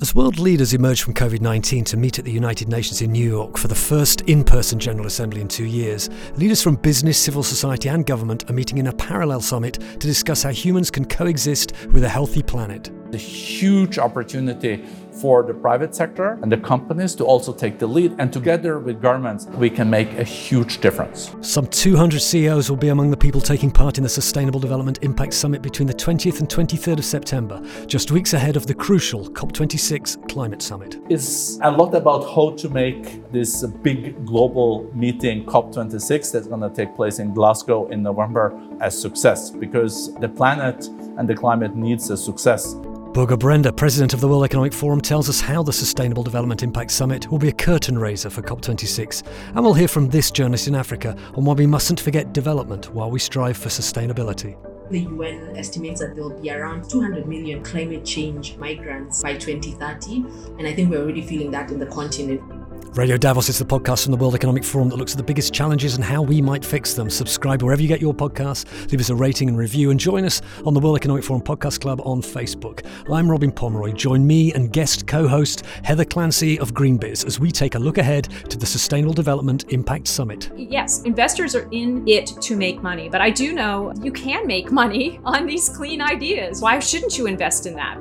[0.00, 3.28] As world leaders emerge from COVID 19 to meet at the United Nations in New
[3.28, 7.42] York for the first in person General Assembly in two years, leaders from business, civil
[7.42, 11.72] society, and government are meeting in a parallel summit to discuss how humans can coexist
[11.88, 12.92] with a healthy planet.
[13.10, 18.14] The huge opportunity for the private sector and the companies to also take the lead.
[18.18, 21.34] And together with governments, we can make a huge difference.
[21.40, 25.34] Some 200 CEOs will be among the people taking part in the Sustainable Development Impact
[25.34, 30.28] Summit between the 20th and 23rd of September, just weeks ahead of the crucial COP26
[30.28, 30.98] climate summit.
[31.08, 36.70] It's a lot about how to make this big global meeting, COP26, that's going to
[36.70, 40.86] take place in Glasgow in November, a success because the planet
[41.16, 42.74] and the climate needs a success.
[43.14, 46.90] Børge Brende, president of the World Economic Forum, tells us how the Sustainable Development Impact
[46.90, 49.26] Summit will be a curtain raiser for COP26.
[49.54, 53.10] And we'll hear from this journalist in Africa on why we mustn't forget development while
[53.10, 54.56] we strive for sustainability.
[54.90, 60.24] The UN estimates that there will be around 200 million climate change migrants by 2030,
[60.58, 62.42] and I think we're already feeling that in the continent.
[62.92, 65.54] Radio Davos is the podcast from the World Economic Forum that looks at the biggest
[65.54, 67.08] challenges and how we might fix them.
[67.08, 70.42] Subscribe wherever you get your podcasts, leave us a rating and review, and join us
[70.64, 72.84] on the World Economic Forum Podcast Club on Facebook.
[73.12, 73.92] I'm Robin Pomeroy.
[73.92, 77.98] Join me and guest co host Heather Clancy of GreenBiz as we take a look
[77.98, 80.50] ahead to the Sustainable Development Impact Summit.
[80.56, 84.72] Yes, investors are in it to make money, but I do know you can make
[84.72, 86.60] money on these clean ideas.
[86.60, 87.96] Why shouldn't you invest in that?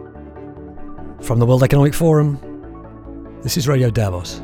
[1.24, 2.40] From the World Economic Forum,
[3.44, 4.42] this is Radio Davos.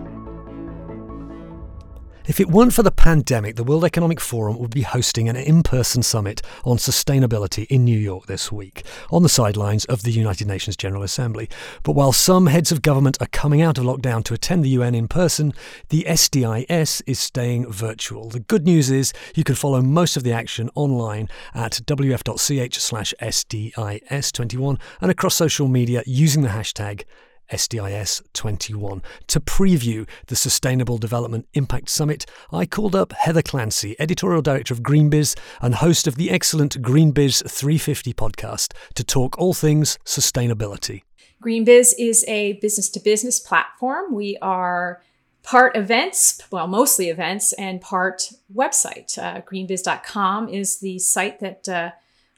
[2.25, 5.61] If it weren't for the pandemic, the World Economic Forum would be hosting an in
[5.61, 10.47] person summit on sustainability in New York this week, on the sidelines of the United
[10.47, 11.49] Nations General Assembly.
[11.83, 14.95] But while some heads of government are coming out of lockdown to attend the UN
[14.95, 15.51] in person,
[15.89, 18.29] the SDIS is staying virtual.
[18.29, 23.13] The good news is you can follow most of the action online at wef.ch slash
[23.21, 27.03] SDIS21 and across social media using the hashtag
[27.51, 29.03] SDIS21.
[29.27, 34.81] To preview the Sustainable Development Impact Summit, I called up Heather Clancy, editorial director of
[34.81, 41.01] GreenBiz and host of the excellent GreenBiz 350 podcast, to talk all things sustainability.
[41.43, 44.13] GreenBiz is a business to business platform.
[44.13, 45.01] We are
[45.43, 49.17] part events, well, mostly events, and part website.
[49.17, 51.91] Uh, greenbiz.com is the site that uh,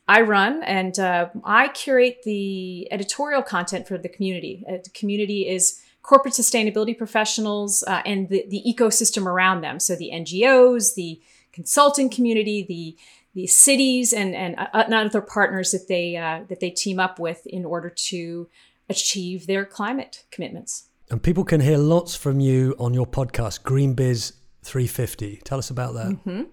[0.07, 4.63] I run and uh, I curate the editorial content for the community.
[4.67, 9.79] Uh, the community is corporate sustainability professionals uh, and the, the ecosystem around them.
[9.79, 11.21] So the NGOs, the
[11.51, 12.97] consulting community, the
[13.33, 17.45] the cities and and uh, other partners that they uh, that they team up with
[17.47, 18.47] in order to
[18.89, 20.89] achieve their climate commitments.
[21.09, 24.33] And people can hear lots from you on your podcast, GreenBiz
[24.63, 25.41] 350.
[25.43, 26.07] Tell us about that.
[26.07, 26.43] Mm-hmm.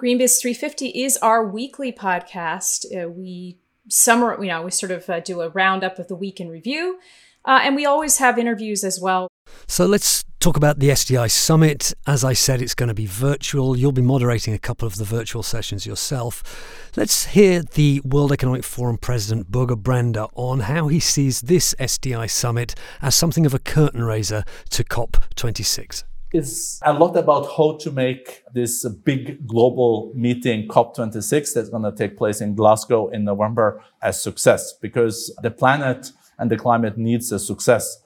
[0.00, 2.86] GreenBiz 350 is our weekly podcast.
[2.90, 3.58] Uh, we
[3.90, 6.98] summer, you know, we sort of uh, do a roundup of the week in review,
[7.44, 9.28] uh, and we always have interviews as well.
[9.66, 11.92] So let's talk about the SDI Summit.
[12.06, 13.76] As I said, it's going to be virtual.
[13.76, 16.90] You'll be moderating a couple of the virtual sessions yourself.
[16.96, 22.30] Let's hear the World Economic Forum President Børge Brende on how he sees this SDI
[22.30, 27.90] Summit as something of a curtain raiser to COP26 is a lot about how to
[27.90, 33.82] make this big global meeting, COP26, that's going to take place in Glasgow in November,
[34.02, 38.02] a success because the planet and the climate needs a success.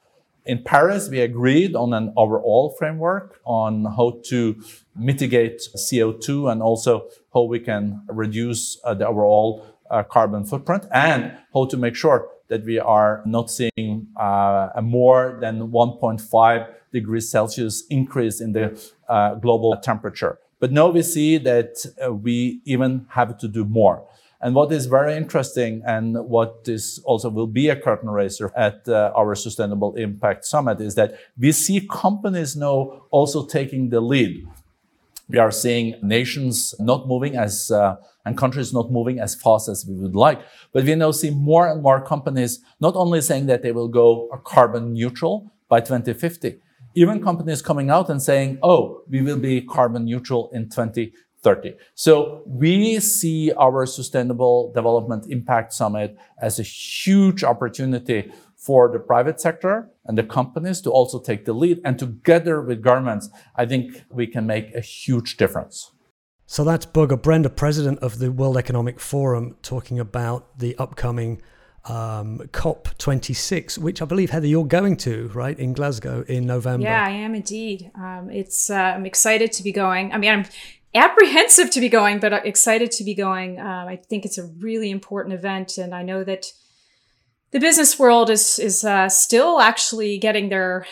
[0.46, 4.60] In Paris, we agreed on an overall framework on how to
[4.94, 11.36] mitigate CO2 and also how we can reduce uh, the overall uh, carbon footprint and
[11.54, 17.30] how to make sure that we are not seeing uh, a more than 1.5 degrees
[17.30, 18.66] Celsius increase in the
[19.08, 20.38] uh, global temperature.
[20.60, 24.06] But now we see that uh, we even have to do more.
[24.40, 28.86] And what is very interesting and what is also will be a curtain raiser at
[28.88, 34.46] uh, our Sustainable Impact Summit is that we see companies now also taking the lead.
[35.28, 39.86] We are seeing nations not moving as uh, and countries not moving as fast as
[39.86, 40.40] we would like.
[40.72, 44.28] But we now see more and more companies not only saying that they will go
[44.44, 46.60] carbon neutral by 2050,
[46.94, 51.74] even companies coming out and saying, oh, we will be carbon neutral in 2030.
[51.94, 59.40] So we see our Sustainable Development Impact Summit as a huge opportunity for the private
[59.40, 61.80] sector and the companies to also take the lead.
[61.84, 65.90] And together with governments, I think we can make a huge difference.
[66.46, 71.42] So that's Børge Brende, president of the World Economic Forum, talking about the upcoming
[71.86, 76.84] um, COP26, which I believe, Heather, you're going to, right, in Glasgow in November.
[76.84, 77.90] Yeah, I am indeed.
[77.94, 80.12] Um, it's uh, I'm excited to be going.
[80.12, 80.44] I mean, I'm
[80.94, 83.60] apprehensive to be going, but excited to be going.
[83.60, 86.46] Um, I think it's a really important event, and I know that
[87.50, 90.86] the business world is is uh, still actually getting their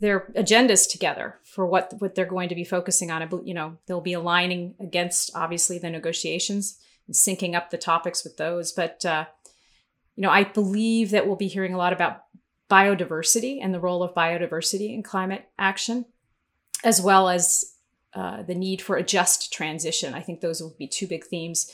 [0.00, 3.26] their agendas together for what what they're going to be focusing on.
[3.44, 8.36] You know, they'll be aligning against obviously the negotiations and syncing up the topics with
[8.36, 8.72] those.
[8.72, 9.26] But uh,
[10.16, 12.24] you know, I believe that we'll be hearing a lot about
[12.70, 16.06] biodiversity and the role of biodiversity in climate action,
[16.82, 17.74] as well as
[18.14, 20.14] uh, the need for a just transition.
[20.14, 21.72] I think those will be two big themes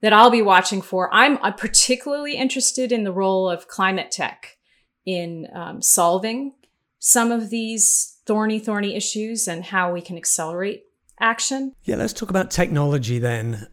[0.00, 1.12] that I'll be watching for.
[1.12, 4.56] I'm particularly interested in the role of climate tech
[5.04, 6.54] in um, solving
[6.98, 10.84] some of these thorny, thorny issues and how we can accelerate
[11.18, 11.74] action.
[11.84, 13.66] Yeah, let's talk about technology then.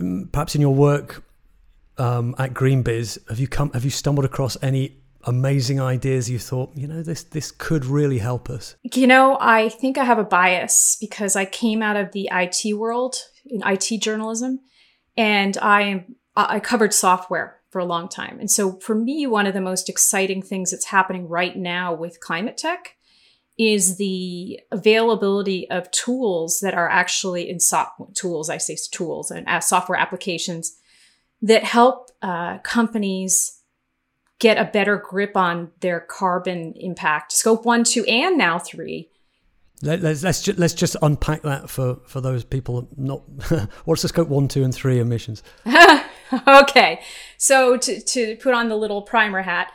[0.00, 1.22] Mm, perhaps in your work
[1.98, 6.70] um, at GreenBiz, have you come have you stumbled across any amazing ideas you thought,
[6.74, 8.76] you know, this this could really help us?
[8.82, 12.74] You know, I think I have a bias because I came out of the IT
[12.74, 14.60] world in IT journalism,
[15.16, 16.06] and I
[16.36, 18.38] I covered software for a long time.
[18.40, 22.20] And so for me, one of the most exciting things that's happening right now with
[22.20, 22.96] climate tech
[23.58, 29.48] is the availability of tools that are actually in so- tools, I say tools and
[29.48, 30.76] uh, software applications
[31.42, 33.60] that help uh, companies
[34.38, 39.10] get a better grip on their carbon impact, scope one, two, and now three.
[39.82, 43.22] Let, us let's just, let's just unpack that for for those people not.
[43.84, 45.42] what's the scope one, two, and three emissions?
[46.48, 47.00] okay,
[47.36, 49.72] so to to put on the little primer hat.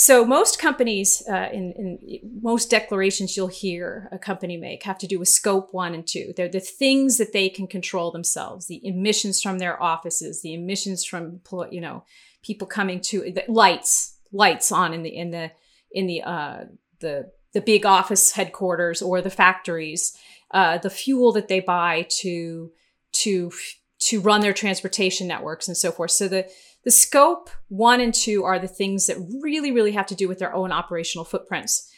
[0.00, 5.06] So most companies, uh, in, in most declarations you'll hear a company make have to
[5.06, 6.32] do with scope one and two.
[6.34, 11.04] They're the things that they can control themselves: the emissions from their offices, the emissions
[11.04, 12.04] from you know
[12.42, 15.50] people coming to the lights, lights on in the in the
[15.92, 16.64] in the uh,
[17.00, 20.16] the the big office headquarters or the factories,
[20.52, 22.72] uh, the fuel that they buy to
[23.12, 23.52] to
[23.98, 26.10] to run their transportation networks and so forth.
[26.12, 26.50] So the
[26.84, 30.38] the scope one and two are the things that really, really have to do with
[30.38, 31.90] their own operational footprints.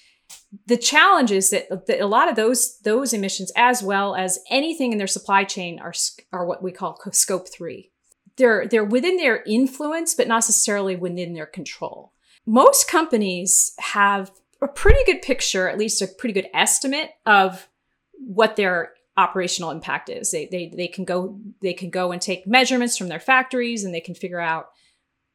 [0.66, 4.92] The challenge is that, that a lot of those those emissions, as well as anything
[4.92, 5.92] in their supply chain, are
[6.32, 7.90] are what we call scope three.
[8.36, 12.12] They're they're within their influence, but not necessarily within their control.
[12.46, 17.68] Most companies have a pretty good picture, at least a pretty good estimate of
[18.12, 20.30] what their operational impact is.
[20.30, 23.94] They, they, they can go, they can go and take measurements from their factories and
[23.94, 24.70] they can figure out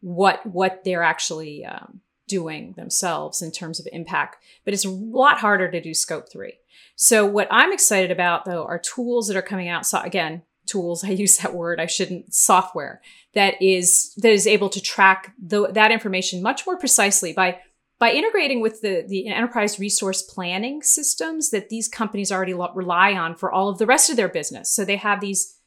[0.02, 4.44] what, what they're actually um, doing themselves in terms of impact.
[4.66, 6.54] But it's a lot harder to do scope three.
[6.96, 9.86] So what I'm excited about though are tools that are coming out.
[9.86, 13.02] So again, tools, I use that word, I shouldn't, software
[13.34, 17.60] that is, that is able to track the, that information much more precisely by
[18.00, 23.14] by integrating with the, the enterprise resource planning systems that these companies already lo- rely
[23.14, 24.72] on for all of the rest of their business.
[24.72, 25.58] So they have these,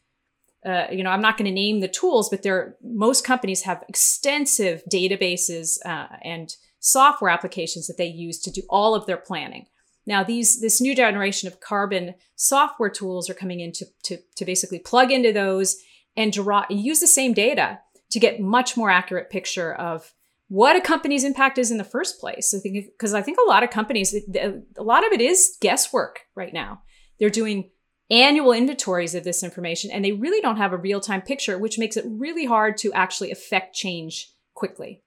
[0.64, 3.84] uh, you know, I'm not going to name the tools, but they're, most companies have
[3.88, 9.66] extensive databases uh, and software applications that they use to do all of their planning.
[10.06, 14.44] Now, these this new generation of carbon software tools are coming in to, to, to
[14.44, 15.76] basically plug into those
[16.16, 17.80] and draw use the same data
[18.10, 20.14] to get much more accurate picture of
[20.50, 22.52] what a company's impact is in the first place.
[22.52, 26.22] I think because I think a lot of companies, a lot of it is guesswork
[26.34, 26.82] right now.
[27.20, 27.70] They're doing
[28.10, 31.78] annual inventories of this information and they really don't have a real time picture, which
[31.78, 35.04] makes it really hard to actually affect change quickly.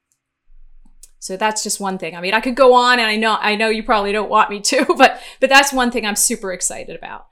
[1.20, 2.16] So that's just one thing.
[2.16, 4.50] I mean, I could go on and I know I know you probably don't want
[4.50, 7.26] me to, but but that's one thing I'm super excited about.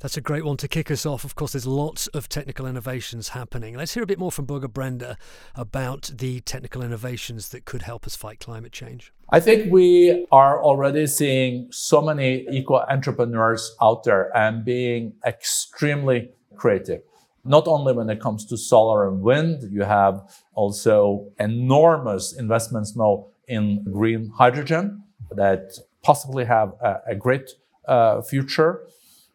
[0.00, 1.24] That's a great one to kick us off.
[1.24, 3.76] Of course, there's lots of technical innovations happening.
[3.76, 5.14] Let's hear a bit more from Børge Brende
[5.54, 9.12] about the technical innovations that could help us fight climate change.
[9.28, 16.30] I think we are already seeing so many eco entrepreneurs out there and being extremely
[16.56, 17.02] creative.
[17.44, 20.22] Not only when it comes to solar and wind, you have
[20.54, 27.50] also enormous investments now in green hydrogen that possibly have a, a great
[27.86, 28.86] uh, future.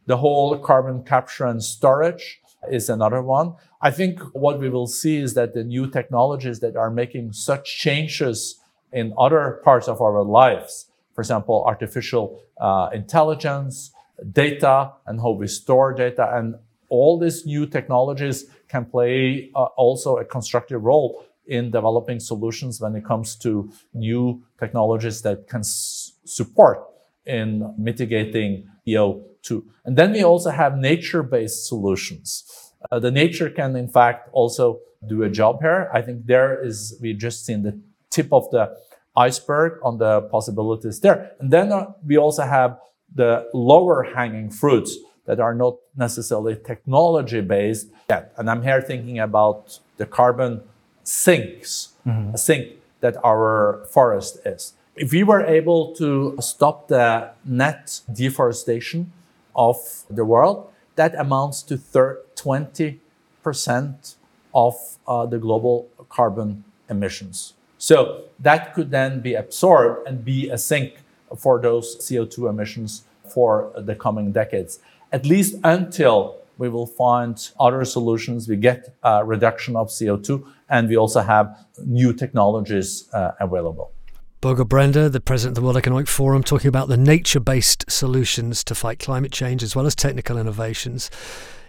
[0.06, 3.56] The whole carbon capture and storage is another one.
[3.82, 7.78] I think what we will see is that the new technologies that are making such
[7.78, 8.60] changes
[8.92, 13.92] in other parts of our lives, for example, artificial uh, intelligence,
[14.32, 16.56] data, and how we store data, and
[16.90, 22.96] all these new technologies can play uh, also a constructive role in developing solutions when
[22.96, 26.84] it comes to new technologies that can s- support
[27.26, 29.64] in mitigating CO2.
[29.86, 32.74] And then we also have nature-based solutions.
[32.92, 35.90] Uh, the nature can, in fact, also do a job here.
[35.94, 38.76] I think there is, we just seen the tip of the
[39.16, 41.32] iceberg on the possibilities there.
[41.40, 42.80] And then uh, we also have
[43.14, 48.34] the lower hanging fruits that are not necessarily technology based yet.
[48.38, 50.62] And I'm here thinking about the carbon
[51.04, 52.36] sinks, mm-hmm.
[52.36, 54.74] a sink that our forest is.
[54.96, 59.12] If we were able to stop the net deforestation
[59.54, 59.76] of
[60.10, 64.16] the world, that amounts to 20%
[64.54, 64.76] of
[65.06, 67.56] uh, the global carbon emissions.
[67.78, 71.00] So that could then be absorbed and be a sink
[71.38, 74.80] for those CO2 emissions for the coming decades,
[75.12, 78.48] at least until we will find other solutions.
[78.48, 83.92] We get a reduction of CO2 and we also have new technologies uh, available.
[84.46, 88.64] Børge Brende, the president of the World Economic Forum, talking about the nature based solutions
[88.66, 91.10] to fight climate change as well as technical innovations.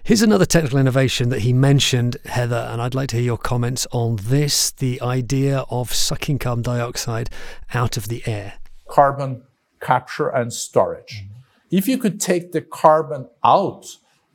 [0.04, 3.86] Here's another technical innovation that he mentioned, Heather, and I'd like to hear your comments
[3.92, 7.30] on this the idea of sucking carbon dioxide
[7.72, 8.58] out of the air.
[8.86, 9.44] Carbon
[9.80, 11.22] capture and storage.
[11.24, 11.40] Mm-hmm.
[11.70, 13.86] If you could take the carbon out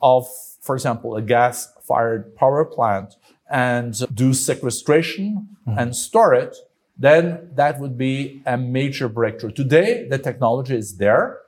[0.02, 0.28] of,
[0.62, 3.14] for example, a gas fired power plant
[3.52, 5.78] and do sequestration mm-hmm.
[5.78, 6.58] and store it,
[7.02, 9.52] then that would be a major breakthrough.
[9.52, 11.40] Today, the technology is there,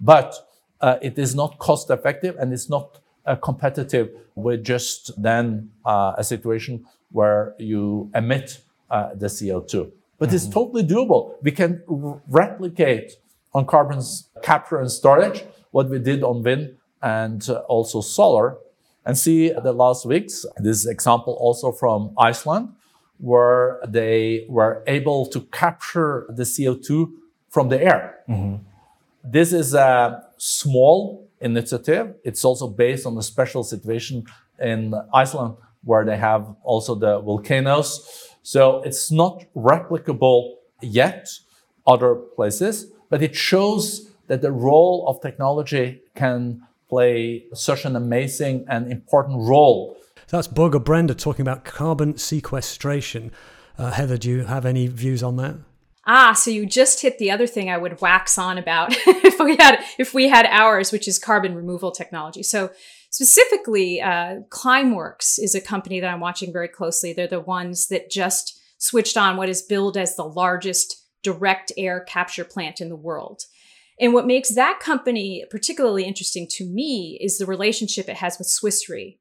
[0.00, 0.34] but
[0.80, 6.12] uh, it is not cost effective and it's not uh, competitive with just then uh,
[6.16, 9.90] a situation where you emit uh, the CO2.
[10.18, 10.36] But mm-hmm.
[10.36, 11.34] it's totally doable.
[11.42, 13.16] We can r- replicate
[13.54, 18.56] on carbon's capture and storage what we did on wind and uh, also solar
[19.04, 22.68] and see the last weeks this example also from Iceland
[23.22, 27.08] where they were able to capture the CO2
[27.48, 28.18] from the air.
[28.28, 28.56] Mm-hmm.
[29.22, 32.16] This is a small initiative.
[32.24, 34.24] It's also based on a special situation
[34.58, 38.28] in Iceland where they have also the volcanoes.
[38.42, 41.28] So it's not replicable yet
[41.86, 48.64] other places, but it shows that the role of technology can play such an amazing
[48.68, 49.96] and important role
[50.32, 53.30] that's Børge Brende talking about carbon sequestration.
[53.78, 55.56] Uh, Heather, do you have any views on that?
[56.06, 59.56] Ah, so you just hit the other thing I would wax on about if we
[59.56, 62.42] had if we had hours, which is carbon removal technology.
[62.42, 62.70] So
[63.10, 67.12] specifically, uh, Climeworks is a company that I'm watching very closely.
[67.12, 72.00] They're the ones that just switched on what is billed as the largest direct air
[72.00, 73.44] capture plant in the world.
[74.00, 78.48] And what makes that company particularly interesting to me is the relationship it has with
[78.48, 79.18] Swiss Re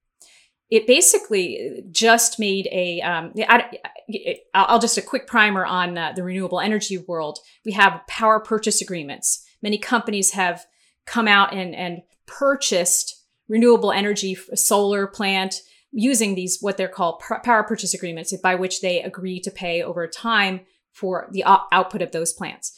[0.72, 6.62] it basically just made a um, will just a quick primer on uh, the renewable
[6.62, 7.40] energy world.
[7.66, 9.46] We have power purchase agreements.
[9.62, 10.66] Many companies have
[11.06, 15.62] come out and, and purchased renewable energy solar plant
[15.92, 20.08] using these what they're called power purchase agreements by which they agree to pay over
[20.08, 20.62] time
[20.94, 22.72] for the output of those plants.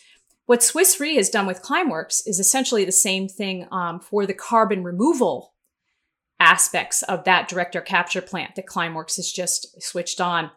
[0.48, 4.34] What Swiss Re has done with Climeworks is essentially the same thing um, for the
[4.34, 5.53] carbon removal
[6.44, 10.52] aspects of that direct air capture plant that Climeworks has just switched on.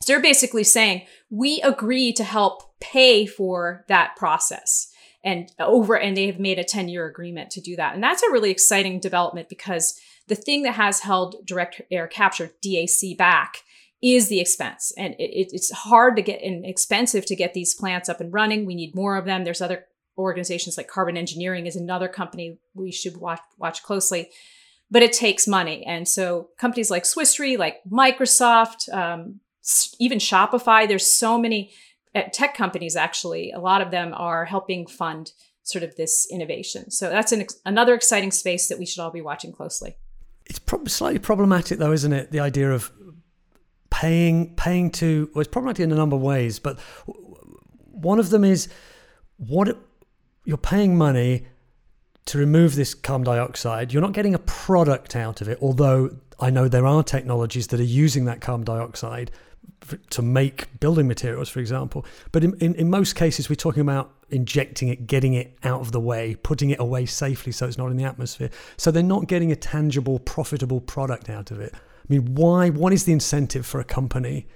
[0.00, 4.92] So they're basically saying, we agree to help pay for that process
[5.24, 7.94] and over, and they have made a 10 year agreement to do that.
[7.94, 9.98] And that's a really exciting development because
[10.28, 13.58] the thing that has held direct air capture, DAC, back
[14.02, 14.92] is the expense.
[14.96, 18.66] And it, it's hard to get and expensive to get these plants up and running.
[18.66, 19.44] We need more of them.
[19.44, 19.86] There's other
[20.16, 24.30] organizations like Carbon Engineering is another company we should watch, watch closely
[24.90, 25.84] but it takes money.
[25.86, 29.40] And so companies like Swiss Re, like Microsoft, um,
[29.98, 31.72] even Shopify, there's so many
[32.14, 36.90] uh, tech companies actually, a lot of them are helping fund sort of this innovation.
[36.90, 39.96] So that's an, another exciting space that we should all be watching closely.
[40.46, 42.30] It's probably slightly problematic though, isn't it?
[42.30, 42.92] The idea of
[43.90, 46.78] paying paying to well, it's problematic in a number of ways, but
[47.90, 48.68] one of them is
[49.38, 49.76] what
[50.44, 51.46] you're paying money
[52.26, 56.50] to remove this carbon dioxide, you're not getting a product out of it, although I
[56.50, 59.30] know there are technologies that are using that carbon dioxide
[60.10, 62.06] to make building materials, for example.
[62.32, 65.92] But in, in, in, most cases, we're talking about injecting it, getting it out of
[65.92, 68.50] the way, putting it away safely so it's not in the atmosphere.
[68.76, 71.74] So they're not getting a tangible, profitable product out of it.
[71.74, 72.70] I mean, why?
[72.70, 74.46] What is the incentive for a company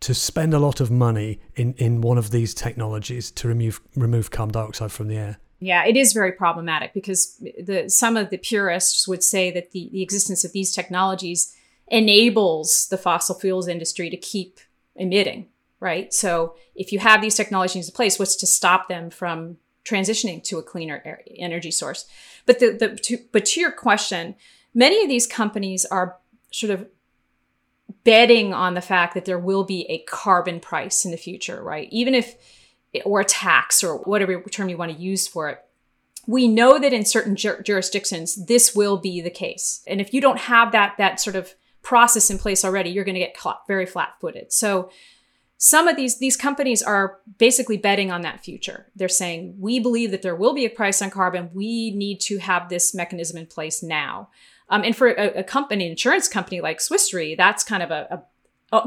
[0.00, 4.30] to spend a lot of money in, in one of these technologies to remove remove
[4.30, 5.38] carbon dioxide from the air?
[5.58, 9.88] Yeah, it is very problematic because the some of the purists would say that the,
[9.90, 11.54] the existence of these technologies
[11.88, 14.60] enables the fossil fuels industry to keep
[14.96, 15.46] emitting,
[15.80, 16.12] right?
[16.12, 20.58] So if you have these technologies in place, what's to stop them from transitioning to
[20.58, 22.06] a cleaner energy source?
[22.44, 24.34] But the, the to, but to your question,
[24.74, 26.18] many of these companies are
[26.50, 26.86] sort of
[28.04, 31.88] betting on the fact that there will be a carbon price in the future, right?
[31.90, 32.36] Even if
[33.04, 35.62] or a tax or whatever term you want to use for it.
[36.26, 39.82] We know that in certain jur- jurisdictions, this will be the case.
[39.86, 43.14] And if you don't have that, that sort of process in place already, you're going
[43.14, 44.52] to get caught very flat footed.
[44.52, 44.90] So
[45.58, 48.86] some of these these companies are basically betting on that future.
[48.94, 51.50] They're saying we believe that there will be a price on carbon.
[51.54, 54.28] We need to have this mechanism in place now.
[54.68, 57.90] Um, and for a, a, company, an insurance company like Swiss Re, that's kind of
[57.90, 58.22] a, a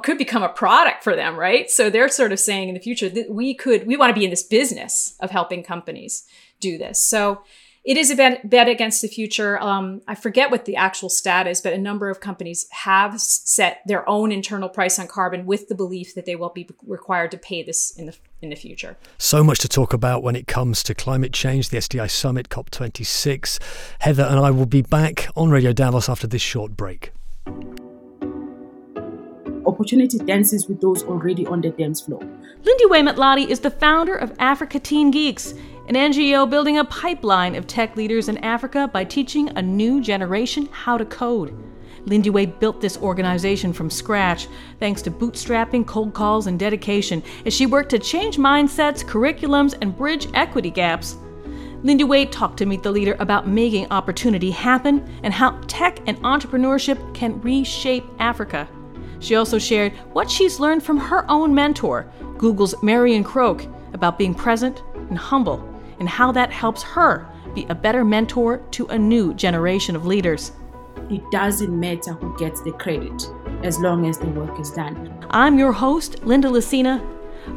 [0.04, 1.70] could become a product for them, right?
[1.70, 4.26] So they're sort of saying in the future that we could we want to be
[4.26, 6.26] in this business of helping companies
[6.60, 7.02] do this.
[7.02, 7.42] So
[7.86, 9.58] it is a bet, bet against the future.
[9.60, 13.82] Um, I forget what the actual stat is, but a number of companies have set
[13.86, 17.38] their own internal price on carbon with the belief that they will be required to
[17.38, 18.98] pay this in the in the future.
[19.18, 23.60] So much to talk about when it comes to climate change, the SDI Summit COP26.
[24.00, 27.12] Heather and I will be back on Radio Davos after this short break.
[29.70, 32.22] Opportunity dances with those already on the dance floor.
[32.64, 35.54] Lindiwe Matladi is the founder of Africa Teen Geeks
[35.90, 40.68] an NGO building a pipeline of tech leaders in Africa by teaching a new generation
[40.72, 41.52] how to code.
[42.06, 44.48] Lindy Lindiwe built this organization from scratch
[44.80, 49.96] thanks to bootstrapping, cold calls, and dedication as she worked to change mindsets, curriculums, and
[49.96, 51.18] bridge equity gaps.
[51.84, 56.18] Lindy Lindiwe talked to Meet the Leader about making opportunity happen and how tech and
[56.24, 58.68] entrepreneurship can reshape Africa.
[59.20, 64.34] She also shared what she's learned from her own mentor, Google's Marion Croak, about being
[64.34, 65.64] present and humble
[66.00, 70.52] and how that helps her be a better mentor to a new generation of leaders.
[71.10, 73.30] It doesn't matter who gets the credit
[73.64, 75.14] as long as the work is done.
[75.32, 77.06] I'm your host, Linda Lacina.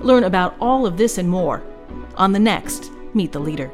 [0.02, 1.62] Learn about all of this and more
[2.16, 3.70] on the next Meet the Leader.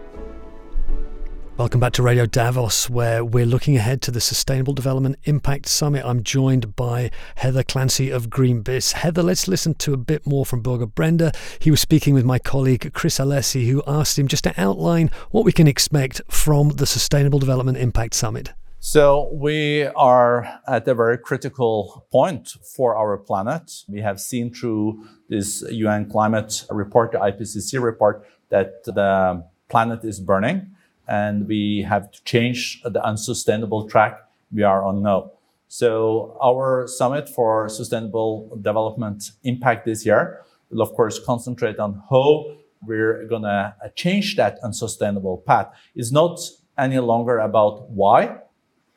[1.59, 6.05] Welcome back to Radio Davos, where we're looking ahead to the Sustainable Development Impact Summit.
[6.05, 8.93] I'm joined by Heather Clancy of GreenBiz.
[8.93, 11.35] Heather, let's listen to a bit more from Børge Brende.
[11.59, 15.45] He was speaking with my colleague Chris Alessi, who asked him just to outline what
[15.45, 18.53] we can expect from the Sustainable Development Impact Summit.
[18.79, 23.83] So, we are at a very critical point for our planet.
[23.88, 30.21] We have seen through this UN climate report, the IPCC report, that the planet is
[30.21, 30.77] burning
[31.09, 34.21] and we have to change the unsustainable track
[34.53, 35.33] we are on now.
[35.68, 42.57] So our summit for sustainable development impact this year will of course concentrate on how
[42.87, 45.68] we're going to change that unsustainable path.
[45.94, 46.38] It's not
[46.77, 48.38] any longer about why,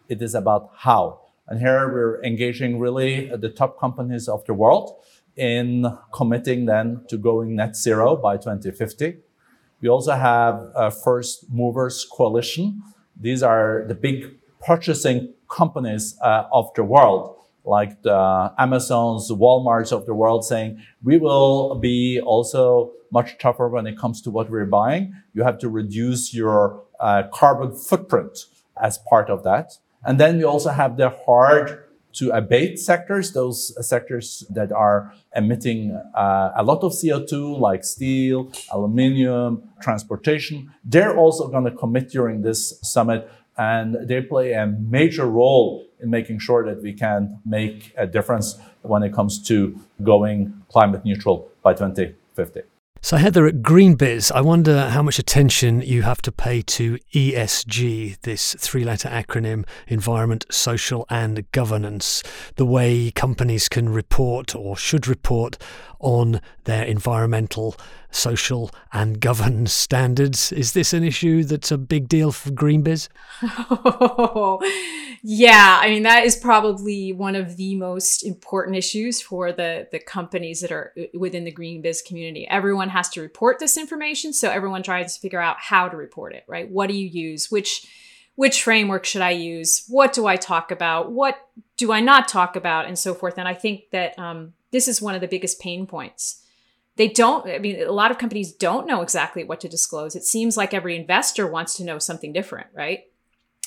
[0.08, 1.22] it is about how.
[1.48, 5.04] And here we're engaging really the top companies of the world
[5.36, 9.18] in committing then to going net zero by 2050
[9.82, 12.82] we also have a first movers coalition.
[13.20, 19.92] These are the big purchasing companies uh, of the world, like the Amazons, the Walmarts
[19.92, 24.50] of the world, saying we will be also much tougher when it comes to what
[24.50, 25.16] we're buying.
[25.34, 28.46] You have to reduce your uh, carbon footprint
[28.82, 29.74] as part of that.
[30.04, 35.92] And then we also have the hard to abate sectors, those sectors that are emitting
[36.16, 40.72] uh, a lot of CO2, like steel, aluminium, transportation.
[40.84, 46.10] They're also going to commit during this summit, and they play a major role in
[46.10, 51.50] making sure that we can make a difference when it comes to going climate neutral
[51.62, 52.62] by 2050.
[53.04, 58.22] So, Heather, at GreenBiz, I wonder how much attention you have to pay to ESG,
[58.22, 62.22] this three letter acronym environment, social, and governance,
[62.58, 65.58] the way companies can report or should report
[66.02, 67.76] on their environmental,
[68.12, 70.52] social, and governance standards.
[70.52, 73.08] Is this an issue that's a big deal for GreenBiz?
[73.70, 74.60] Oh,
[75.24, 80.00] yeah, I mean that is probably one of the most important issues for the the
[80.00, 82.48] companies that are uh, within the GreenBiz community.
[82.48, 86.34] Everyone has to report this information, so everyone tries to figure out how to report
[86.34, 86.44] it.
[86.48, 86.70] Right?
[86.70, 87.50] What do you use?
[87.50, 87.88] Which
[88.42, 89.86] which framework should I use?
[89.88, 91.12] What do I talk about?
[91.12, 92.88] What do I not talk about?
[92.88, 93.38] And so forth.
[93.38, 96.42] And I think that um, this is one of the biggest pain points.
[96.96, 100.16] They don't, I mean, a lot of companies don't know exactly what to disclose.
[100.16, 103.02] It seems like every investor wants to know something different, right?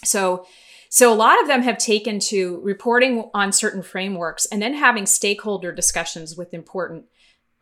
[0.02, 0.44] So,
[0.88, 5.06] so a lot of them have taken to reporting on certain frameworks and then having
[5.06, 7.04] stakeholder discussions with important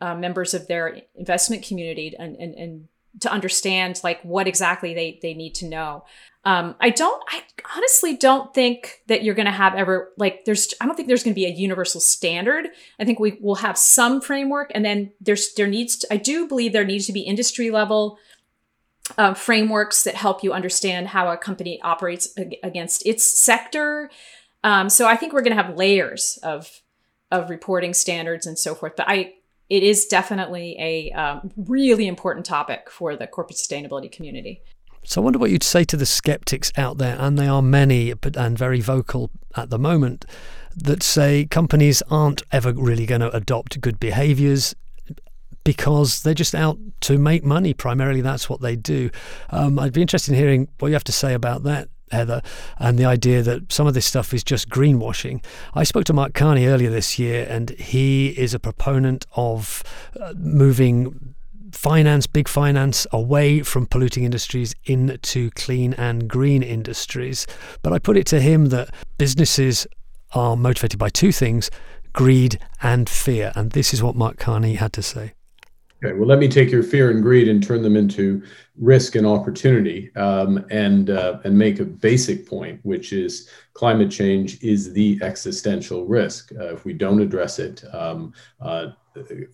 [0.01, 2.87] uh, members of their investment community and, and, and
[3.19, 6.05] to understand like what exactly they, they need to know.
[6.45, 7.41] Um, I don't, I
[7.75, 11.23] honestly don't think that you're going to have ever, like, there's, I don't think there's
[11.23, 12.67] going to be a universal standard.
[12.99, 16.47] I think we will have some framework and then there's, there needs to, I do
[16.47, 18.17] believe there needs to be industry level
[19.17, 24.09] uh, frameworks that help you understand how a company operates against its sector.
[24.65, 26.81] Um, so I think we're going to have layers of,
[27.31, 28.97] of reporting standards and so forth.
[28.97, 29.35] But I,
[29.69, 34.61] it is definitely a um, really important topic for the corporate sustainability community.
[35.05, 38.13] So I wonder what you'd say to the skeptics out there, and they are many,
[38.35, 40.25] and very vocal at the moment,
[40.75, 44.75] that say companies aren't ever really going to adopt good behaviours.
[45.63, 47.73] because they're just out to make money.
[47.73, 49.09] Primarily, that's what they do.
[49.49, 51.89] Um, I'd be interested in hearing what you have to say about that.
[52.11, 52.43] Heather,
[52.77, 55.43] and the idea that some of this stuff is just greenwashing.
[55.73, 59.83] I spoke to Mark Carney earlier this year, and he is a proponent of
[60.21, 61.33] uh, moving
[61.73, 67.45] finance, big finance, away from polluting industries into clean and green industries.
[67.81, 69.87] But I put it to him that businesses
[70.33, 71.69] are motivated by two things
[72.13, 73.51] greed and fear.
[73.55, 75.33] And this is what Mark Carney had to say.
[76.03, 78.43] Okay, well, let me take your fear and greed and turn them into
[78.77, 84.61] risk and opportunity, um, and uh, and make a basic point, which is climate change
[84.61, 86.51] is the existential risk.
[86.59, 88.87] Uh, if we don't address it, um, uh,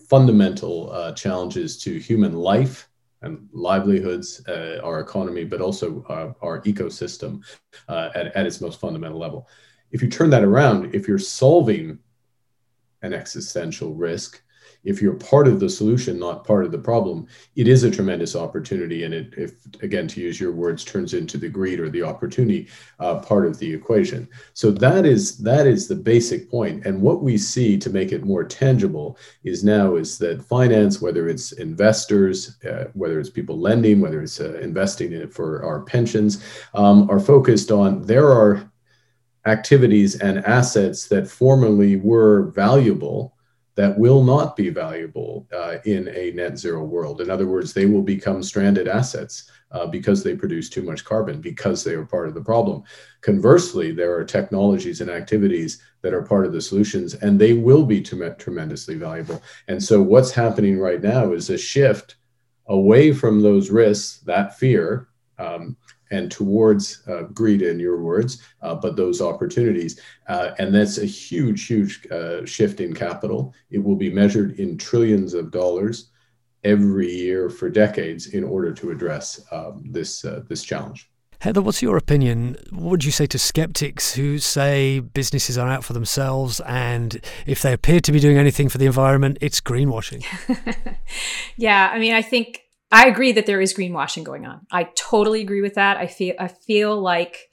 [0.08, 2.90] fundamental uh, challenges to human life
[3.22, 7.44] and livelihoods, uh, our economy, but also uh, our ecosystem
[7.90, 9.48] at, at its most fundamental level.
[9.92, 12.00] If you turn that around, if you're solving
[13.02, 14.42] an existential risk,
[14.84, 18.36] if you're part of the solution, not part of the problem, it is a tremendous
[18.36, 19.04] opportunity.
[19.04, 22.68] And it, if again, to use your words, turns into the greed or the opportunity
[23.00, 24.28] uh, part of the equation.
[24.54, 26.86] So that is that is the basic point.
[26.86, 31.28] And what we see to make it more tangible is now is that finance, whether
[31.28, 35.82] it's investors, uh, whether it's people lending, whether it's uh, investing in it for our
[35.82, 38.72] pensions, um, are focused on there are
[39.46, 43.34] activities and assets that formerly were valuable
[43.80, 47.22] that will not be valuable uh, in a net zero world.
[47.22, 51.40] In other words, they will become stranded assets uh, because they produce too much carbon,
[51.40, 52.84] because they are part of the problem.
[53.22, 57.86] Conversely, there are technologies and activities that are part of the solutions, and they will
[57.86, 59.42] be tremendously valuable.
[59.70, 62.18] And so, what's happening right now is a shift
[62.66, 65.78] away from those risks, that fear, um,
[66.12, 70.00] and towards uh, greed, in your words, uh, but those opportunities.
[70.28, 73.54] Uh, and that's a huge, huge uh, shift in capital.
[73.70, 76.10] It will be measured in trillions of dollars
[76.64, 81.10] every year for decades in order to address um, this uh, this challenge.
[81.42, 82.58] Heather, what's your opinion?
[82.70, 87.62] What would you say to skeptics who say businesses are out for themselves and if
[87.62, 90.26] they appear to be doing anything for the environment, it's greenwashing?
[91.56, 94.66] yeah, I mean, I think I agree that there is greenwashing going on.
[94.72, 95.98] I totally agree with that.
[95.98, 97.50] I feel I feel like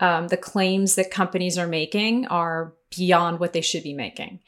[0.00, 4.40] um, the claims that companies are making are beyond what they should be making.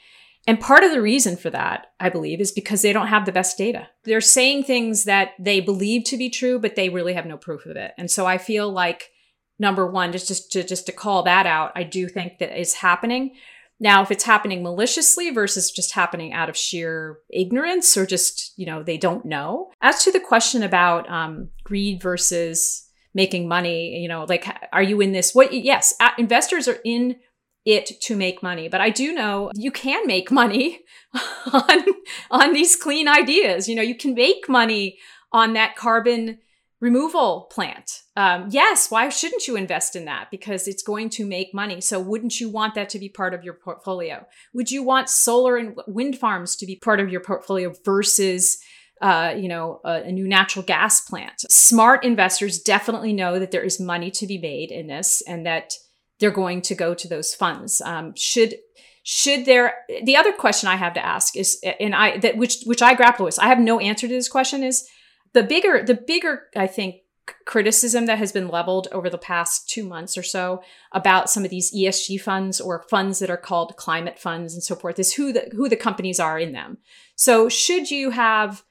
[0.47, 3.33] And part of the reason for that, I believe, is because they don't have the
[3.33, 3.89] best data.
[4.05, 7.67] They're saying things that they believe to be true, but they really have no proof
[7.67, 7.93] of it.
[7.99, 9.11] And so I feel like
[9.59, 12.75] number one, just, just to just to call that out, I do think that is
[12.75, 13.35] happening.
[13.83, 18.67] Now, if it's happening maliciously versus just happening out of sheer ignorance or just, you
[18.67, 19.71] know, they don't know.
[19.81, 25.01] As to the question about um, greed versus making money, you know, like, are you
[25.01, 25.35] in this?
[25.35, 25.53] What?
[25.55, 27.17] Yes, investors are in
[27.65, 30.81] it to make money, but I do know you can make money
[31.53, 31.85] on
[32.31, 33.67] on these clean ideas.
[33.67, 34.99] You know, you can make money
[35.33, 36.39] on that carbon
[36.81, 38.03] removal plant.
[38.17, 40.29] Um, yes, why shouldn't you invest in that?
[40.31, 41.81] Because it's going to make money.
[41.81, 44.27] So, wouldn't you want that to be part of your portfolio?
[44.55, 48.59] Would you want solar and wind farms to be part of your portfolio versus?
[49.03, 51.41] Uh, you know, a, a new natural gas plant.
[51.51, 55.73] Smart investors definitely know that there is money to be made in this, and that
[56.19, 57.81] they're going to go to those funds.
[57.81, 58.57] Um, should
[59.03, 59.73] should there?
[60.05, 63.25] The other question I have to ask is, and I that which which I grapple
[63.25, 63.39] with.
[63.39, 64.63] I have no answer to this question.
[64.63, 64.87] Is
[65.35, 66.97] the bigger the bigger I think
[67.45, 70.63] criticism that has been leveled over the past two months or so
[70.93, 74.75] about some of these ESG funds or funds that are called climate funds and so
[74.75, 76.79] forth is who the who the companies are in them.
[77.17, 78.65] So should you have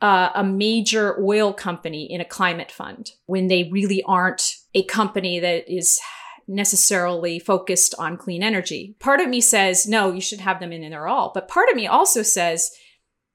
[0.00, 5.38] uh, a major oil company in a climate fund when they really aren't a company
[5.38, 6.00] that is
[6.48, 8.96] necessarily focused on clean energy?
[8.98, 11.76] Part of me says no, you should have them in there all, but part of
[11.76, 12.70] me also says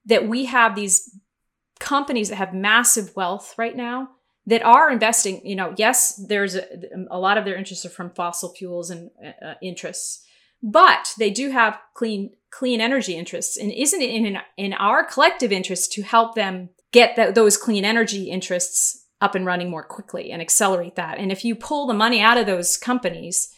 [0.04, 1.10] that we have these
[1.78, 4.08] companies that have massive wealth right now
[4.46, 6.66] that are investing you know yes there's a,
[7.10, 10.24] a lot of their interests are from fossil fuels and uh, uh, interests
[10.62, 13.56] but they do have clean clean energy interests.
[13.56, 17.84] And isn't it in in our collective interest to help them get the, those clean
[17.84, 21.18] energy interests up and running more quickly and accelerate that?
[21.18, 23.54] And if you pull the money out of those companies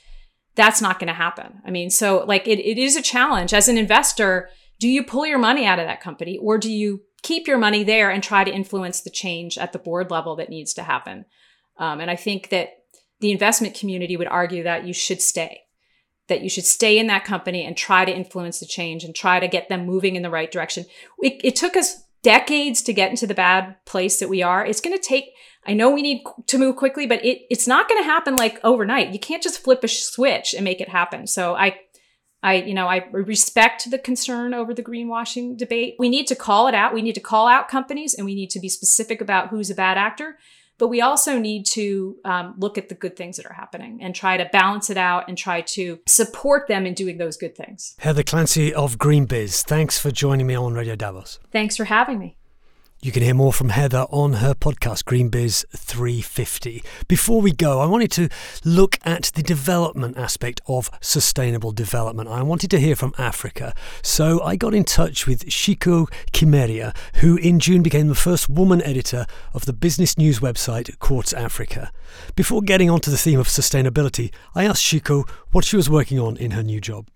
[0.57, 1.61] that's not going to happen.
[1.65, 3.55] I mean so like it, it is a challenge.
[3.55, 7.03] As an investor do you pull your money out of that company or do you
[7.23, 10.49] keep your money there and try to influence the change at the board level that
[10.49, 11.25] needs to happen.
[11.77, 12.71] Um, and I think that
[13.21, 15.63] the investment community would argue that you should stay,
[16.29, 19.41] that you should stay in that company and try to influence the change and try
[19.41, 20.85] to get them moving in the right direction.
[21.19, 24.65] It, it took us decades to get into the bad place that we are.
[24.65, 25.33] It's going to take,
[25.67, 28.61] I know we need to move quickly, but it, it's not going to happen like
[28.63, 29.13] overnight.
[29.13, 31.27] You can't just flip a switch and make it happen.
[31.27, 31.79] So I,
[32.43, 35.97] I, you know, I respect the concern over the greenwashing debate.
[35.99, 36.95] We need to call it out.
[36.95, 39.75] We need to call out companies and we need to be specific about who's a
[39.75, 40.39] bad actor.
[40.79, 44.15] But we also need to um, look at the good things that are happening and
[44.15, 47.95] try to balance it out and try to support them in doing those good things.
[47.99, 51.39] Heather Clancy of GreenBiz, thanks for joining me on Radio Davos.
[51.53, 52.39] Thanks for having me.
[53.03, 56.83] You can hear more from Heather on her podcast, GreenBiz 350.
[57.09, 58.29] Before we go, I wanted to
[58.63, 62.29] look at the development aspect of sustainable development.
[62.29, 67.39] I wanted to hear from Africa, so I got in touch with Ciku Kimeria, who
[67.39, 71.91] in June became the first woman editor of the business news website Quartz Africa.
[72.37, 76.37] Before getting onto the theme of sustainability, I asked Ciku what she was working on
[76.37, 77.07] in her new job.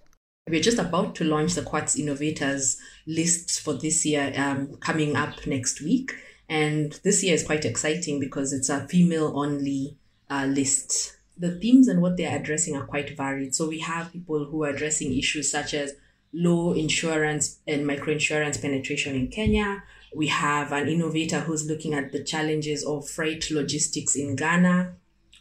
[0.47, 5.47] We're just about to launch the Quartz Innovators lists for this year, um, coming up
[5.47, 6.13] next week.
[6.51, 9.97] And this year is quite exciting because it's a female only
[10.29, 11.17] uh, list.
[11.39, 13.55] The themes and what they're addressing are quite varied.
[13.55, 15.95] So we have people who are addressing issues such as
[16.35, 19.83] low insurance and microinsurance penetration in Kenya.
[20.15, 24.93] We have an innovator who's looking at the challenges of freight logistics in Ghana.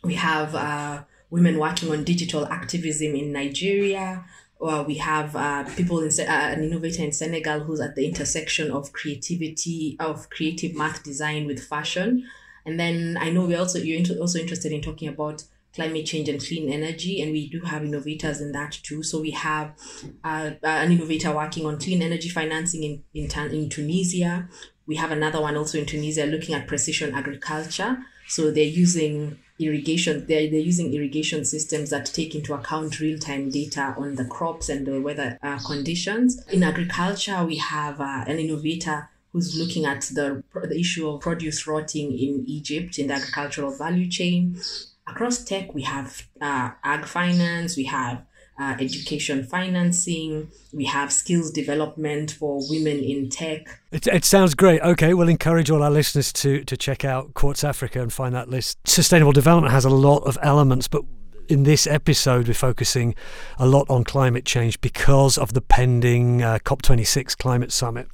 [0.02, 4.24] We have uh, women working on digital activism in Nigeria
[4.63, 8.71] well, we have uh, people in uh, an innovator in Senegal who's at the intersection
[8.71, 12.26] of creativity of creative math design with fashion,
[12.65, 15.43] and then I know we also you're inter- also interested in talking about
[15.76, 19.04] climate change and clean energy, and we do have innovators in that too.
[19.04, 19.76] So we have
[20.23, 24.47] uh, an innovator working on clean energy financing in in, in Tunisia.
[24.88, 27.97] We have another one also in Tunisia looking at precision agriculture.
[28.30, 33.94] So they're using irrigation they're, they're using irrigation systems that take into account real-time data
[33.98, 36.44] on the crops and the weather uh, conditions.
[36.48, 41.66] In agriculture we have uh, an innovator who's looking at the, the issue of produce
[41.68, 44.60] rotting in Egypt in the agricultural value chain.
[45.08, 48.24] Across tech we have uh, ag finance we have
[48.60, 50.50] uh, education financing.
[50.72, 53.82] We have skills development for women in tech.
[53.92, 54.82] It, it sounds great.
[54.82, 58.50] Okay, we'll encourage all our listeners to, to check out Quartz Africa and find that
[58.50, 58.78] list.
[58.88, 61.04] Sustainable development has a lot of elements, but
[61.50, 63.16] in this episode, we're focusing
[63.58, 68.08] a lot on climate change because of the pending uh, COP26 climate summit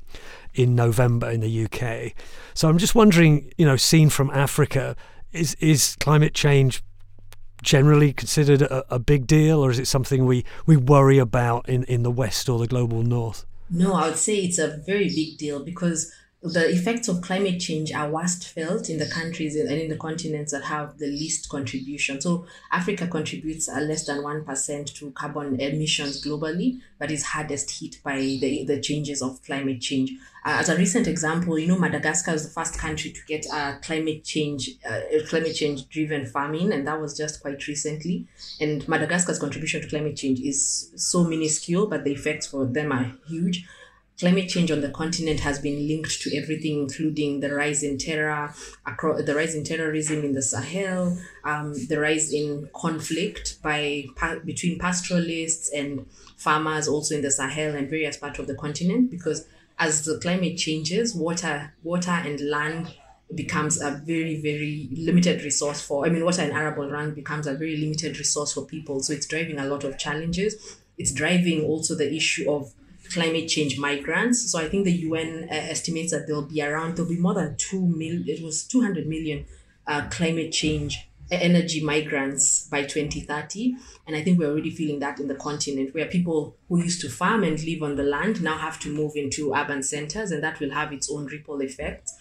[0.53, 2.13] in November in the UK.
[2.53, 4.95] So I'm just wondering, you know, seen from Africa,
[5.31, 6.81] is is climate change
[7.61, 11.83] generally considered a, a, big deal, or is it something we, we worry about in,
[11.85, 13.45] in the West or the global North?
[13.69, 16.11] No, I would say it's a very big deal because
[16.41, 20.53] the effects of climate change are worst felt in the countries and in the continents
[20.53, 22.21] that have the least contribution.
[22.21, 28.19] So Africa contributes less than 1% to carbon emissions globally, but is hardest hit by
[28.19, 30.11] the, the changes of climate change.
[30.45, 33.77] Uh, as a recent example, you know, Madagascar is the first country to get a
[33.81, 38.25] climate change, uh, climate change driven famine, and that was just quite recently.
[38.61, 43.11] And Madagascar's contribution to climate change is so minuscule, but the effects for them are
[43.27, 43.67] huge
[44.19, 48.53] climate change on the continent has been linked to everything, including the rise in terror,
[48.85, 54.05] across, the rise in terrorism in the Sahel, um, the rise in conflict by
[54.43, 56.05] between pastoralists and
[56.35, 59.09] farmers, also in the Sahel and various parts of the continent.
[59.09, 62.93] Because as the climate changes, water, water and land
[63.35, 66.05] becomes a very very limited resource for.
[66.05, 69.01] I mean, water and arable land becomes a very limited resource for people.
[69.01, 70.77] So it's driving a lot of challenges.
[70.97, 72.73] It's driving also the issue of
[73.11, 74.51] climate change migrants.
[74.51, 77.55] So I think the UN uh, estimates that there'll be around, there'll be more than
[77.57, 79.45] 2 million, it was 200 million
[79.87, 83.75] uh, climate change energy migrants by 2030.
[84.07, 87.09] And I think we're already feeling that in the continent where people who used to
[87.09, 90.59] farm and live on the land now have to move into urban centers and that
[90.59, 92.11] will have its own ripple effect.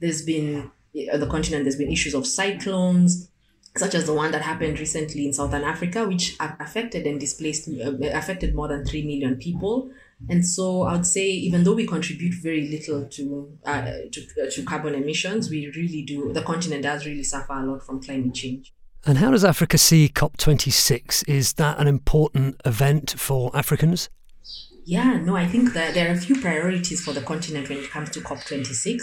[0.00, 0.70] There's been,
[1.12, 3.30] uh, the continent, there's been issues of cyclones,
[3.76, 7.92] such as the one that happened recently in Southern Africa, which affected and displaced, uh,
[8.12, 9.90] affected more than 3 million people.
[10.28, 14.50] And so I would say, even though we contribute very little to uh, to, uh,
[14.50, 16.32] to carbon emissions, we really do.
[16.32, 18.72] The continent does really suffer a lot from climate change.
[19.06, 21.28] And how does Africa see COP26?
[21.28, 24.10] Is that an important event for Africans?
[24.84, 27.90] Yeah, no, I think that there are a few priorities for the continent when it
[27.90, 29.02] comes to COP26.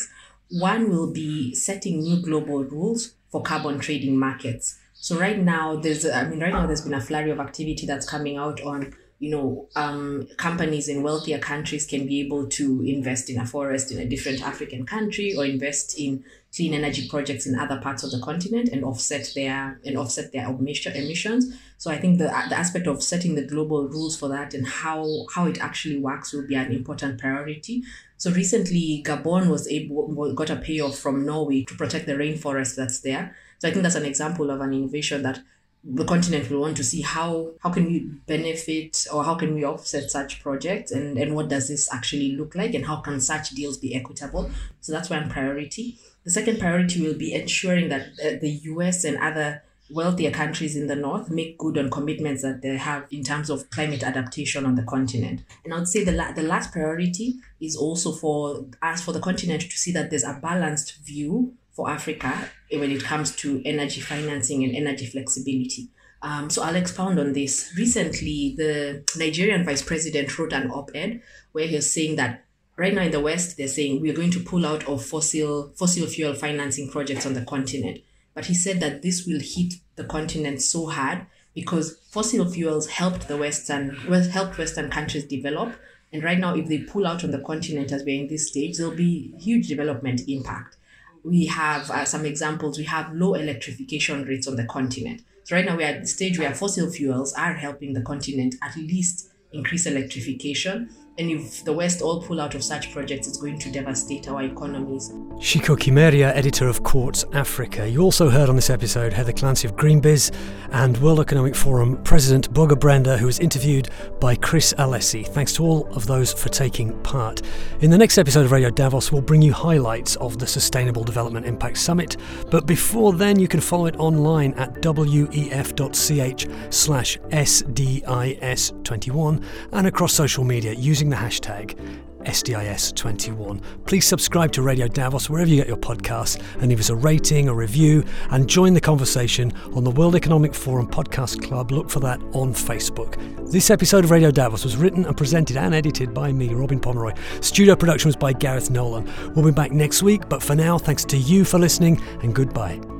[0.49, 4.77] One will be setting new global rules for carbon trading markets.
[4.93, 8.09] So right now, there's, I mean, right now there's been a flurry of activity that's
[8.09, 13.29] coming out on you know, um, companies in wealthier countries can be able to invest
[13.29, 16.23] in a forest in a different African country or invest in
[16.53, 20.47] clean energy projects in other parts of the continent and offset their and offset their
[20.49, 21.55] emissions.
[21.77, 25.25] So I think the the aspect of setting the global rules for that and how
[25.33, 27.83] how it actually works will be an important priority.
[28.17, 32.99] So recently, Gabon was able got a payoff from Norway to protect the rainforest that's
[32.99, 33.35] there.
[33.59, 35.39] So I think that's an example of an innovation that
[35.87, 39.63] the continent will want to see how how can we benefit or how can we
[39.63, 43.51] offset such projects and and what does this actually look like and how can such
[43.51, 44.49] deals be equitable
[44.81, 49.15] so that's one priority the second priority will be ensuring that uh, the US and
[49.17, 53.51] other wealthier countries in the north make good on commitments that they have in terms
[53.51, 55.43] of climate adaptation on the continent.
[55.63, 59.19] And I would say the, la- the last priority is also for us, for the
[59.19, 63.99] continent to see that there's a balanced view for Africa when it comes to energy
[63.99, 65.89] financing and energy flexibility.
[66.21, 67.71] Um, so I'll expound on this.
[67.77, 72.45] Recently, the Nigerian vice president wrote an op ed where he was saying that
[72.77, 76.07] right now in the West, they're saying we're going to pull out of fossil fossil
[76.07, 77.99] fuel financing projects on the continent.
[78.33, 83.27] But he said that this will hit the continent so hard because fossil fuels helped
[83.27, 83.89] the Western
[84.31, 85.75] helped Western countries develop.
[86.11, 88.77] And right now, if they pull out on the continent as we're in this stage,
[88.77, 90.77] there'll be huge development impact.
[91.25, 92.77] We have uh, some examples.
[92.77, 95.21] We have low electrification rates on the continent.
[95.43, 98.75] So right now we're at the stage where fossil fuels are helping the continent at
[98.75, 103.57] least increase electrification and if the West all pull out of such projects, it's going
[103.59, 105.11] to devastate our economies.
[105.37, 107.89] Ciku Kimeria, editor of Quartz Africa.
[107.89, 110.35] You also heard on this episode Heather Clancy of GreenBiz
[110.71, 113.87] and World Economic Forum President Børge Brende, who was interviewed
[114.19, 115.25] by Chris Alessi.
[115.25, 117.41] Thanks to all of those for taking part.
[117.79, 121.45] In the next episode of Radio Davos, we'll bring you highlights of the Sustainable Development
[121.45, 122.17] Impact Summit.
[122.51, 130.43] But before then, you can follow it online at wef.ch slash SDIS21 and across social
[130.43, 131.75] media using using the hashtag
[132.23, 133.61] SDIS21.
[133.85, 137.47] Please subscribe to Radio Davos wherever you get your podcasts and leave us a rating,
[137.47, 141.71] a review, and join the conversation on the World Economic Forum Podcast Club.
[141.71, 143.15] Look for that on Facebook.
[143.51, 147.13] This episode of Radio Davos was written and presented and edited by me, Robin Pomeroy.
[147.41, 149.05] Studio production was by Gareth Nolan.
[149.35, 152.94] We'll be back next week, but for now, thanks to you for listening and goodbye.